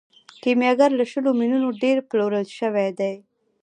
کیمیاګر 0.41 0.91
له 0.99 1.05
شلو 1.11 1.31
میلیونو 1.39 1.69
ډیر 1.81 1.97
پلورل 2.09 2.45
شوی 2.59 2.89
دی. 2.99 3.13